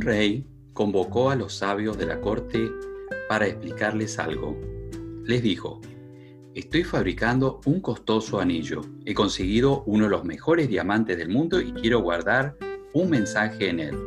rey 0.00 0.46
convocó 0.72 1.30
a 1.30 1.36
los 1.36 1.54
sabios 1.54 1.98
de 1.98 2.06
la 2.06 2.20
corte 2.20 2.70
para 3.28 3.46
explicarles 3.46 4.18
algo. 4.18 4.58
Les 5.24 5.42
dijo, 5.42 5.82
estoy 6.54 6.84
fabricando 6.84 7.60
un 7.66 7.80
costoso 7.80 8.40
anillo. 8.40 8.80
He 9.04 9.12
conseguido 9.12 9.84
uno 9.84 10.04
de 10.04 10.10
los 10.10 10.24
mejores 10.24 10.68
diamantes 10.68 11.18
del 11.18 11.28
mundo 11.28 11.60
y 11.60 11.72
quiero 11.72 12.00
guardar 12.00 12.56
un 12.94 13.10
mensaje 13.10 13.68
en 13.68 13.80
él. 13.80 13.98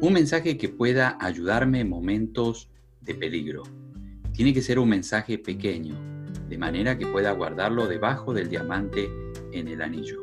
Un 0.00 0.12
mensaje 0.12 0.58
que 0.58 0.68
pueda 0.68 1.16
ayudarme 1.20 1.80
en 1.80 1.88
momentos 1.88 2.68
de 3.00 3.14
peligro. 3.14 3.62
Tiene 4.32 4.52
que 4.52 4.60
ser 4.60 4.80
un 4.80 4.88
mensaje 4.88 5.38
pequeño, 5.38 5.94
de 6.48 6.58
manera 6.58 6.98
que 6.98 7.06
pueda 7.06 7.30
guardarlo 7.30 7.86
debajo 7.86 8.34
del 8.34 8.48
diamante 8.48 9.08
en 9.52 9.68
el 9.68 9.82
anillo. 9.82 10.22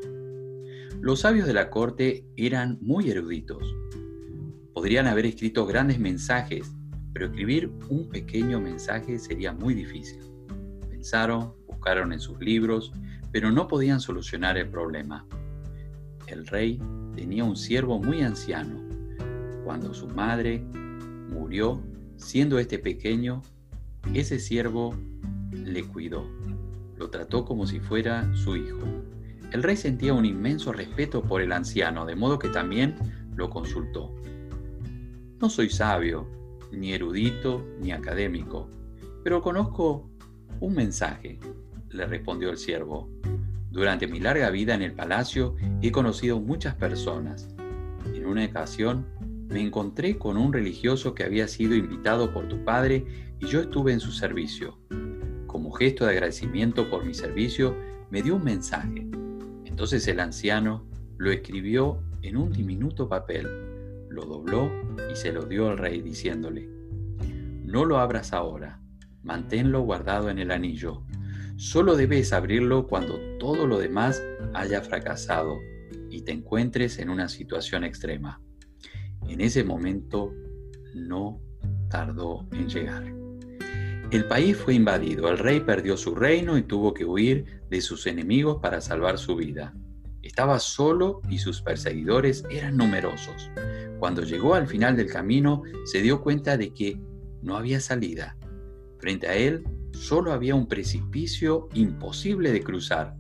Los 1.00 1.22
sabios 1.22 1.48
de 1.48 1.54
la 1.54 1.70
corte 1.70 2.26
eran 2.36 2.78
muy 2.82 3.10
eruditos. 3.10 3.76
Podrían 4.74 5.08
haber 5.08 5.26
escrito 5.26 5.66
grandes 5.66 6.00
mensajes, 6.00 6.72
pero 7.14 7.28
escribir 7.28 7.72
un 7.90 8.10
pequeño 8.10 8.60
mensaje 8.60 9.20
sería 9.20 9.54
muy 9.54 9.76
difícil. 9.76 10.20
Pensaron, 10.90 11.54
buscaron 11.68 12.12
en 12.12 12.20
sus 12.20 12.40
libros, 12.40 12.92
pero 13.32 13.52
no 13.52 13.68
podían 13.68 14.00
solucionar 14.00 14.58
el 14.58 14.70
problema. 14.70 15.28
El 16.28 16.48
rey 16.48 16.82
tenía 17.16 17.44
un 17.44 17.56
siervo 17.56 18.00
muy 18.00 18.22
anciano. 18.22 18.82
Cuando 19.64 19.94
su 19.94 20.08
madre 20.08 20.64
murió, 21.30 21.82
siendo 22.18 22.58
este 22.58 22.80
pequeño, 22.80 23.44
ese 24.14 24.40
siervo 24.40 24.96
le 25.52 25.84
cuidó. 25.84 26.28
Lo 26.98 27.10
trató 27.10 27.46
como 27.46 27.68
si 27.68 27.80
fuera 27.80 28.34
su 28.36 28.56
hijo. 28.56 28.86
El 29.52 29.62
rey 29.62 29.78
sentía 29.78 30.14
un 30.14 30.26
inmenso 30.26 30.74
respeto 30.74 31.22
por 31.22 31.42
el 31.42 31.52
anciano, 31.52 32.06
de 32.06 32.16
modo 32.16 32.40
que 32.40 32.50
también 32.50 32.96
lo 33.36 33.50
consultó. 33.50 34.14
No 35.44 35.50
soy 35.50 35.70
sabio, 35.70 36.26
ni 36.72 36.94
erudito, 36.94 37.66
ni 37.82 37.92
académico, 37.92 38.70
pero 39.26 39.42
conozco 39.42 40.10
un 40.62 40.74
mensaje, 40.74 41.38
le 41.90 42.06
respondió 42.06 42.50
el 42.50 42.56
siervo. 42.56 43.10
Durante 43.70 44.08
mi 44.08 44.22
larga 44.22 44.50
vida 44.52 44.74
en 44.74 44.82
el 44.82 44.94
palacio 44.94 45.58
he 45.82 45.92
conocido 45.92 46.40
muchas 46.40 46.76
personas. 46.76 47.50
En 48.14 48.26
una 48.26 48.46
ocasión 48.46 49.06
me 49.50 49.60
encontré 49.60 50.18
con 50.18 50.38
un 50.38 50.54
religioso 50.54 51.14
que 51.14 51.26
había 51.26 51.50
sido 51.50 51.76
invitado 51.76 52.34
por 52.34 52.48
tu 52.48 52.64
padre 52.64 53.06
y 53.42 53.46
yo 53.48 53.60
estuve 53.60 53.92
en 53.92 54.00
su 54.00 54.14
servicio. 54.14 54.80
Como 55.46 55.74
gesto 55.74 56.06
de 56.06 56.12
agradecimiento 56.12 56.90
por 56.90 57.04
mi 57.04 57.14
servicio, 57.14 57.76
me 58.12 58.22
dio 58.22 58.38
un 58.38 58.46
mensaje. 58.46 59.06
Entonces 59.66 60.08
el 60.08 60.22
anciano 60.22 60.86
lo 61.18 61.34
escribió 61.34 62.02
en 62.22 62.38
un 62.38 62.54
diminuto 62.54 63.10
papel 63.10 63.73
lo 64.14 64.26
dobló 64.26 64.72
y 65.12 65.16
se 65.16 65.32
lo 65.32 65.46
dio 65.46 65.70
al 65.70 65.78
rey 65.78 66.02
diciéndole, 66.02 66.70
No 67.64 67.86
lo 67.86 67.98
abras 67.98 68.32
ahora, 68.32 68.80
manténlo 69.24 69.82
guardado 69.82 70.30
en 70.30 70.40
el 70.40 70.52
anillo. 70.52 71.04
Solo 71.56 71.96
debes 71.96 72.34
abrirlo 72.34 72.88
cuando 72.88 73.20
todo 73.40 73.68
lo 73.68 73.80
demás 73.80 74.24
haya 74.54 74.82
fracasado 74.82 75.58
y 76.10 76.22
te 76.22 76.32
encuentres 76.32 77.00
en 77.00 77.10
una 77.10 77.28
situación 77.28 77.84
extrema. 77.84 78.42
En 79.28 79.42
ese 79.42 79.64
momento 79.64 80.34
no 80.94 81.42
tardó 81.90 82.48
en 82.52 82.70
llegar. 82.70 83.04
El 84.12 84.26
país 84.26 84.56
fue 84.58 84.76
invadido, 84.76 85.30
el 85.30 85.40
rey 85.40 85.60
perdió 85.62 85.98
su 85.98 86.14
reino 86.14 86.58
y 86.58 86.64
tuvo 86.64 86.94
que 86.94 87.06
huir 87.06 87.62
de 87.70 87.82
sus 87.82 88.06
enemigos 88.06 88.60
para 88.62 88.80
salvar 88.80 89.18
su 89.18 89.36
vida. 89.36 89.74
Estaba 90.34 90.58
solo 90.58 91.22
y 91.30 91.38
sus 91.38 91.62
perseguidores 91.62 92.44
eran 92.50 92.76
numerosos. 92.76 93.52
Cuando 94.00 94.24
llegó 94.24 94.56
al 94.56 94.66
final 94.66 94.98
del 94.98 95.06
camino, 95.06 95.62
se 95.86 96.02
dio 96.02 96.24
cuenta 96.24 96.58
de 96.58 96.74
que 96.74 97.00
no 97.44 97.56
había 97.56 97.80
salida. 97.80 98.36
Frente 98.98 99.28
a 99.28 99.36
él 99.36 99.64
solo 99.92 100.34
había 100.34 100.56
un 100.56 100.68
precipicio 100.68 101.70
imposible 101.76 102.52
de 102.52 102.64
cruzar. 102.64 103.16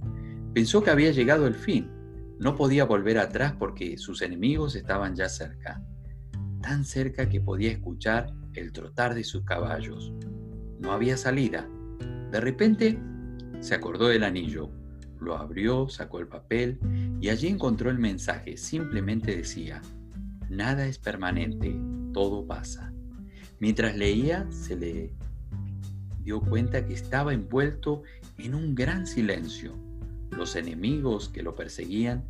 Pensó 0.56 0.82
que 0.82 0.90
había 0.90 1.12
llegado 1.12 1.46
el 1.46 1.54
fin. 1.54 1.92
No 2.40 2.56
podía 2.56 2.84
volver 2.84 3.20
atrás 3.20 3.54
porque 3.60 3.96
sus 4.00 4.24
enemigos 4.24 4.76
estaban 4.76 5.16
ya 5.16 5.30
cerca. 5.30 5.84
Tan 6.64 6.84
cerca 6.84 7.30
que 7.30 7.40
podía 7.40 7.70
escuchar 7.70 8.34
el 8.56 8.72
trotar 8.72 9.14
de 9.14 9.24
sus 9.24 9.44
caballos. 9.44 10.12
No 10.80 10.92
había 10.92 11.16
salida. 11.16 11.70
De 12.32 12.42
repente 12.42 12.98
se 13.60 13.76
acordó 13.76 14.08
del 14.08 14.24
anillo 14.24 14.72
lo 15.24 15.38
abrió, 15.38 15.90
sacó 15.90 16.20
el 16.20 16.28
papel 16.28 16.80
y 17.20 17.30
allí 17.30 17.48
encontró 17.48 17.90
el 17.90 17.98
mensaje. 17.98 18.58
Simplemente 18.58 19.36
decía, 19.36 19.82
nada 20.50 20.86
es 20.86 21.00
permanente, 21.00 21.76
todo 22.14 22.46
pasa. 22.46 22.94
Mientras 23.60 23.96
leía, 23.96 24.46
se 24.52 24.76
le 24.76 25.14
dio 26.24 26.42
cuenta 26.42 26.86
que 26.86 26.94
estaba 26.94 27.34
envuelto 27.34 28.04
en 28.38 28.56
un 28.56 28.76
gran 28.76 29.08
silencio. 29.08 29.74
Los 30.32 30.56
enemigos 30.56 31.30
que 31.30 31.44
lo 31.44 31.56
perseguían 31.56 32.24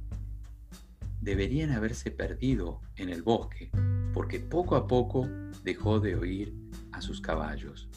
deberían 1.21 1.71
haberse 1.71 2.11
perdido 2.11 2.81
en 2.97 3.09
el 3.09 3.23
bosque, 3.23 3.71
porque 4.13 4.39
poco 4.39 4.75
a 4.75 4.87
poco 4.87 5.27
dejó 5.63 5.99
de 5.99 6.15
oír 6.15 6.53
a 6.91 7.01
sus 7.01 7.21
caballos. 7.21 7.89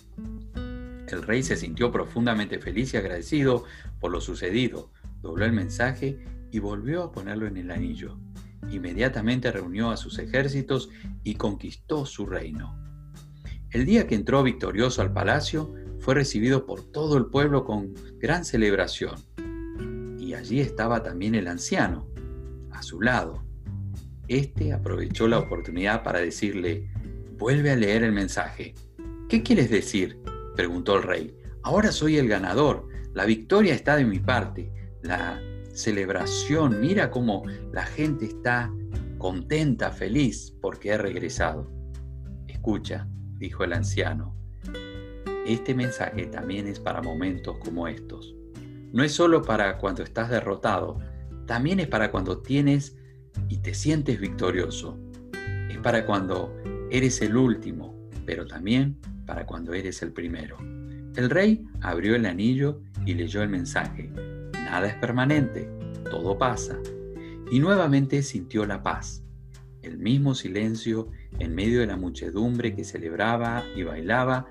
El 1.08 1.22
rey 1.22 1.42
se 1.42 1.56
sintió 1.56 1.90
profundamente 1.92 2.58
feliz 2.58 2.94
y 2.94 2.96
agradecido 2.96 3.64
por 4.00 4.10
lo 4.10 4.20
sucedido, 4.20 4.90
dobló 5.22 5.44
el 5.44 5.52
mensaje 5.52 6.24
y 6.50 6.58
volvió 6.58 7.02
a 7.04 7.12
ponerlo 7.12 7.46
en 7.46 7.56
el 7.56 7.70
anillo. 7.70 8.18
Inmediatamente 8.70 9.52
reunió 9.52 9.90
a 9.90 9.96
sus 9.96 10.18
ejércitos 10.18 10.90
y 11.22 11.34
conquistó 11.34 12.06
su 12.06 12.26
reino. 12.26 12.76
El 13.70 13.84
día 13.84 14.06
que 14.06 14.14
entró 14.14 14.42
victorioso 14.42 15.02
al 15.02 15.12
palacio, 15.12 15.74
fue 15.98 16.14
recibido 16.14 16.66
por 16.66 16.82
todo 16.82 17.16
el 17.16 17.26
pueblo 17.26 17.64
con 17.64 17.94
gran 18.18 18.44
celebración. 18.44 19.16
Y 20.18 20.34
allí 20.34 20.60
estaba 20.60 21.02
también 21.02 21.34
el 21.34 21.48
anciano, 21.48 22.08
a 22.70 22.82
su 22.82 23.00
lado. 23.00 23.44
Este 24.28 24.72
aprovechó 24.72 25.26
la 25.28 25.38
oportunidad 25.38 26.02
para 26.02 26.20
decirle, 26.20 26.88
vuelve 27.38 27.70
a 27.70 27.76
leer 27.76 28.04
el 28.04 28.12
mensaje. 28.12 28.74
¿Qué 29.28 29.42
quieres 29.42 29.70
decir? 29.70 30.20
Preguntó 30.56 30.96
el 30.96 31.02
rey. 31.04 31.36
Ahora 31.62 31.92
soy 31.92 32.16
el 32.16 32.28
ganador, 32.28 32.88
la 33.14 33.24
victoria 33.24 33.74
está 33.74 33.96
de 33.96 34.04
mi 34.04 34.18
parte, 34.18 34.72
la 35.02 35.40
celebración, 35.72 36.80
mira 36.80 37.10
cómo 37.10 37.44
la 37.72 37.84
gente 37.84 38.26
está 38.26 38.72
contenta, 39.18 39.90
feliz 39.90 40.56
porque 40.60 40.90
he 40.90 40.98
regresado. 40.98 41.70
Escucha, 42.46 43.08
dijo 43.38 43.64
el 43.64 43.72
anciano, 43.72 44.36
este 45.46 45.74
mensaje 45.74 46.26
también 46.26 46.66
es 46.66 46.80
para 46.80 47.02
momentos 47.02 47.56
como 47.58 47.86
estos. 47.86 48.34
No 48.92 49.04
es 49.04 49.12
solo 49.12 49.42
para 49.42 49.78
cuando 49.78 50.02
estás 50.02 50.30
derrotado, 50.30 50.98
también 51.46 51.80
es 51.80 51.86
para 51.86 52.10
cuando 52.10 52.42
tienes 52.42 52.96
y 53.48 53.58
te 53.58 53.74
sientes 53.74 54.18
victorioso. 54.18 54.98
Es 55.70 55.78
para 55.78 56.06
cuando 56.06 56.56
eres 56.90 57.20
el 57.22 57.36
último, 57.36 57.95
pero 58.26 58.46
también 58.46 58.98
para 59.24 59.46
cuando 59.46 59.72
eres 59.72 60.02
el 60.02 60.12
primero. 60.12 60.58
El 61.16 61.30
rey 61.30 61.64
abrió 61.80 62.14
el 62.14 62.26
anillo 62.26 62.82
y 63.06 63.14
leyó 63.14 63.42
el 63.42 63.48
mensaje. 63.48 64.10
Nada 64.52 64.88
es 64.88 64.94
permanente, 64.96 65.68
todo 66.10 66.36
pasa. 66.36 66.78
Y 67.50 67.60
nuevamente 67.60 68.22
sintió 68.22 68.66
la 68.66 68.82
paz, 68.82 69.22
el 69.82 69.98
mismo 69.98 70.34
silencio 70.34 71.10
en 71.38 71.54
medio 71.54 71.80
de 71.80 71.86
la 71.86 71.96
muchedumbre 71.96 72.74
que 72.74 72.84
celebraba 72.84 73.64
y 73.74 73.84
bailaba. 73.84 74.48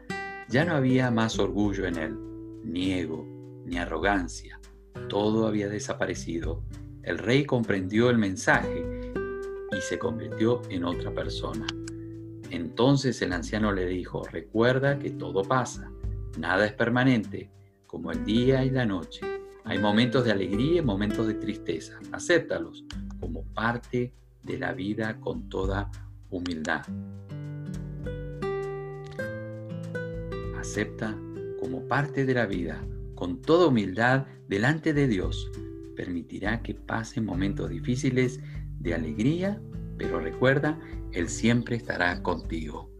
Ya 0.49 0.65
no 0.65 0.75
había 0.75 1.11
más 1.11 1.37
orgullo 1.37 1.85
en 1.85 1.97
él, 1.97 2.17
ni 2.63 2.93
ego, 2.93 3.27
ni 3.65 3.77
arrogancia. 3.77 4.59
Todo 5.09 5.47
había 5.47 5.67
desaparecido. 5.67 6.63
El 7.03 7.17
rey 7.17 7.45
comprendió 7.45 8.09
el 8.09 8.17
mensaje 8.17 8.85
y 9.71 9.81
se 9.81 9.99
convirtió 9.99 10.61
en 10.69 10.85
otra 10.85 11.13
persona. 11.13 11.67
Entonces 12.51 13.21
el 13.21 13.33
anciano 13.33 13.71
le 13.71 13.85
dijo, 13.85 14.23
recuerda 14.31 14.99
que 14.99 15.11
todo 15.11 15.43
pasa, 15.43 15.91
nada 16.37 16.65
es 16.65 16.73
permanente, 16.73 17.49
como 17.87 18.11
el 18.11 18.25
día 18.25 18.63
y 18.63 18.69
la 18.69 18.85
noche. 18.85 19.21
Hay 19.63 19.79
momentos 19.79 20.25
de 20.25 20.31
alegría 20.31 20.79
y 20.79 20.85
momentos 20.85 21.27
de 21.27 21.33
tristeza. 21.33 21.99
Acéptalos 22.11 22.83
como 23.19 23.43
parte 23.53 24.13
de 24.43 24.59
la 24.59 24.73
vida 24.73 25.19
con 25.19 25.49
toda 25.49 25.89
humildad. 26.29 26.85
Acepta 30.59 31.17
como 31.59 31.87
parte 31.87 32.25
de 32.25 32.33
la 32.33 32.45
vida 32.45 32.85
con 33.15 33.41
toda 33.41 33.67
humildad 33.67 34.27
delante 34.47 34.93
de 34.93 35.07
Dios. 35.07 35.51
Permitirá 35.95 36.61
que 36.61 36.75
pasen 36.75 37.25
momentos 37.25 37.69
difíciles 37.69 38.39
de 38.79 38.93
alegría 38.93 39.61
pero 39.97 40.19
recuerda, 40.19 40.79
Él 41.11 41.29
siempre 41.29 41.75
estará 41.75 42.21
contigo. 42.21 42.91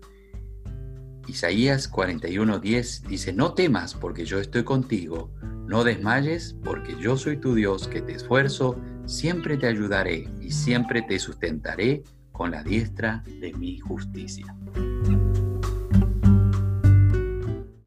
Isaías 1.27 1.91
41:10 1.91 3.07
dice, 3.07 3.33
no 3.33 3.53
temas 3.53 3.95
porque 3.95 4.25
yo 4.25 4.39
estoy 4.39 4.63
contigo, 4.63 5.31
no 5.67 5.83
desmayes 5.83 6.55
porque 6.63 6.95
yo 6.99 7.17
soy 7.17 7.37
tu 7.37 7.55
Dios 7.55 7.87
que 7.87 8.01
te 8.01 8.13
esfuerzo, 8.13 8.79
siempre 9.05 9.57
te 9.57 9.67
ayudaré 9.67 10.29
y 10.39 10.51
siempre 10.51 11.01
te 11.01 11.17
sustentaré 11.19 12.03
con 12.31 12.51
la 12.51 12.63
diestra 12.63 13.23
de 13.39 13.53
mi 13.53 13.79
justicia. 13.79 14.55